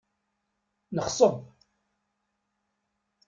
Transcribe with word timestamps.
Nexsef. 0.95 1.35